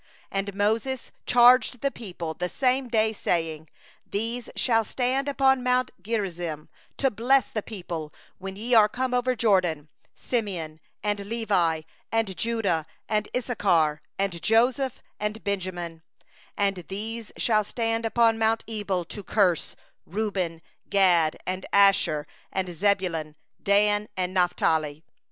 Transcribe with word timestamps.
11And 0.33 0.55
Moses 0.55 1.11
charged 1.27 1.81
the 1.81 1.91
people 1.91 2.33
the 2.33 2.49
same 2.49 2.87
day, 2.87 3.13
saying: 3.13 3.69
12'These 4.09 4.49
shall 4.55 4.83
stand 4.83 5.27
upon 5.27 5.61
mount 5.61 5.91
Gerizim 6.01 6.69
to 6.97 7.11
bless 7.11 7.47
the 7.47 7.61
people, 7.61 8.11
when 8.39 8.55
ye 8.55 8.73
are 8.73 8.89
passed 8.89 9.13
over 9.13 9.33
the 9.33 9.35
Jordan: 9.35 9.89
Simeon, 10.15 10.79
and 11.03 11.19
Levi, 11.19 11.83
and 12.11 12.35
Judah, 12.35 12.87
and 13.07 13.29
Issachar, 13.37 14.01
and 14.17 14.41
Joseph, 14.41 15.03
and 15.19 15.43
Benjamin; 15.43 16.01
13and 16.57 16.87
these 16.87 17.31
shall 17.37 17.63
stand 17.63 18.03
upon 18.03 18.39
mount 18.39 18.63
Ebal 18.67 19.03
for 19.07 19.15
the 19.17 19.21
curse: 19.23 19.75
Reuben, 20.07 20.63
Gad, 20.89 21.37
and 21.45 21.67
Asher, 21.71 22.25
and 22.51 22.67
Zebulun, 22.75 23.35
Dan, 23.61 24.09
and 24.17 24.33
Naphtali. 24.33 25.03